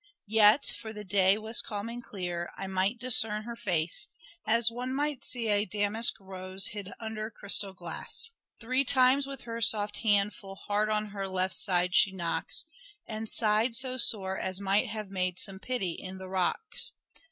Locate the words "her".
3.43-3.55, 9.41-9.61, 11.09-11.27